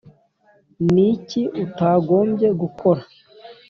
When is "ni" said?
0.93-1.03